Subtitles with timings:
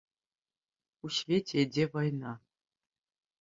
[1.07, 2.31] У свеце ідзе вайна.